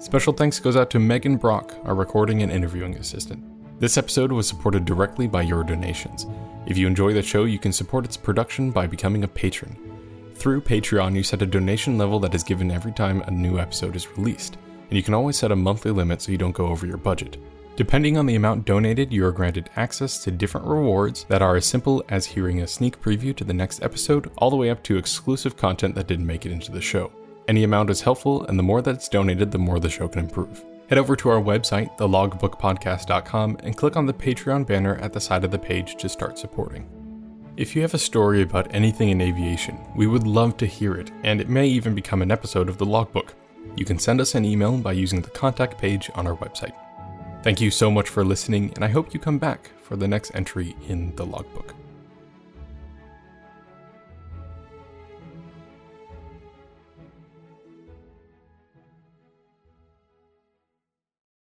Special 0.00 0.32
thanks 0.32 0.58
goes 0.58 0.76
out 0.76 0.90
to 0.90 0.98
Megan 0.98 1.36
Brock, 1.36 1.72
our 1.84 1.94
recording 1.94 2.42
and 2.42 2.50
interviewing 2.50 2.96
assistant. 2.96 3.44
This 3.78 3.96
episode 3.96 4.32
was 4.32 4.48
supported 4.48 4.84
directly 4.84 5.28
by 5.28 5.42
your 5.42 5.62
donations. 5.62 6.26
If 6.66 6.76
you 6.76 6.88
enjoy 6.88 7.12
the 7.12 7.22
show, 7.22 7.44
you 7.44 7.60
can 7.60 7.72
support 7.72 8.04
its 8.04 8.16
production 8.16 8.72
by 8.72 8.88
becoming 8.88 9.22
a 9.22 9.28
patron. 9.28 9.78
Through 10.34 10.62
Patreon, 10.62 11.14
you 11.14 11.22
set 11.22 11.42
a 11.42 11.46
donation 11.46 11.96
level 11.96 12.18
that 12.20 12.34
is 12.34 12.42
given 12.42 12.72
every 12.72 12.92
time 12.92 13.20
a 13.22 13.30
new 13.30 13.60
episode 13.60 13.94
is 13.94 14.10
released, 14.18 14.58
and 14.90 14.96
you 14.96 15.02
can 15.02 15.14
always 15.14 15.38
set 15.38 15.52
a 15.52 15.56
monthly 15.56 15.92
limit 15.92 16.20
so 16.20 16.32
you 16.32 16.38
don't 16.38 16.50
go 16.50 16.66
over 16.66 16.86
your 16.86 16.96
budget. 16.96 17.36
Depending 17.76 18.16
on 18.16 18.24
the 18.24 18.36
amount 18.36 18.64
donated, 18.64 19.12
you 19.12 19.22
are 19.26 19.32
granted 19.32 19.68
access 19.76 20.24
to 20.24 20.30
different 20.30 20.66
rewards 20.66 21.24
that 21.24 21.42
are 21.42 21.56
as 21.56 21.66
simple 21.66 22.02
as 22.08 22.24
hearing 22.24 22.62
a 22.62 22.66
sneak 22.66 22.98
preview 23.02 23.36
to 23.36 23.44
the 23.44 23.52
next 23.52 23.82
episode, 23.82 24.30
all 24.38 24.48
the 24.48 24.56
way 24.56 24.70
up 24.70 24.82
to 24.84 24.96
exclusive 24.96 25.58
content 25.58 25.94
that 25.94 26.06
didn't 26.06 26.26
make 26.26 26.46
it 26.46 26.52
into 26.52 26.72
the 26.72 26.80
show. 26.80 27.12
Any 27.48 27.64
amount 27.64 27.90
is 27.90 28.00
helpful, 28.00 28.46
and 28.46 28.58
the 28.58 28.62
more 28.62 28.80
that's 28.80 29.10
donated, 29.10 29.50
the 29.50 29.58
more 29.58 29.78
the 29.78 29.90
show 29.90 30.08
can 30.08 30.20
improve. 30.20 30.64
Head 30.88 30.96
over 30.96 31.16
to 31.16 31.28
our 31.28 31.42
website, 31.42 31.94
thelogbookpodcast.com, 31.98 33.58
and 33.62 33.76
click 33.76 33.94
on 33.94 34.06
the 34.06 34.14
Patreon 34.14 34.66
banner 34.66 34.96
at 34.96 35.12
the 35.12 35.20
side 35.20 35.44
of 35.44 35.50
the 35.50 35.58
page 35.58 35.96
to 35.96 36.08
start 36.08 36.38
supporting. 36.38 36.88
If 37.58 37.76
you 37.76 37.82
have 37.82 37.92
a 37.92 37.98
story 37.98 38.40
about 38.40 38.74
anything 38.74 39.10
in 39.10 39.20
aviation, 39.20 39.78
we 39.94 40.06
would 40.06 40.26
love 40.26 40.56
to 40.58 40.66
hear 40.66 40.94
it, 40.94 41.10
and 41.24 41.42
it 41.42 41.50
may 41.50 41.66
even 41.66 41.94
become 41.94 42.22
an 42.22 42.30
episode 42.30 42.70
of 42.70 42.78
the 42.78 42.86
logbook. 42.86 43.34
You 43.76 43.84
can 43.84 43.98
send 43.98 44.22
us 44.22 44.34
an 44.34 44.46
email 44.46 44.78
by 44.78 44.92
using 44.92 45.20
the 45.20 45.30
contact 45.30 45.76
page 45.76 46.10
on 46.14 46.26
our 46.26 46.36
website. 46.36 46.72
Thank 47.46 47.60
you 47.60 47.70
so 47.70 47.92
much 47.92 48.08
for 48.08 48.24
listening, 48.24 48.72
and 48.74 48.84
I 48.84 48.88
hope 48.88 49.14
you 49.14 49.20
come 49.20 49.38
back 49.38 49.70
for 49.80 49.94
the 49.94 50.08
next 50.08 50.34
entry 50.34 50.74
in 50.88 51.14
the 51.14 51.24
logbook. 51.24 51.76